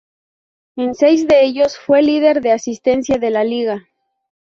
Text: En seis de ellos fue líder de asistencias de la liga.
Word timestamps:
En 0.77 0.95
seis 0.95 1.27
de 1.27 1.43
ellos 1.43 1.77
fue 1.77 2.01
líder 2.01 2.41
de 2.41 2.51
asistencias 2.53 3.21
de 3.21 3.29
la 3.29 3.43
liga. 3.43 3.87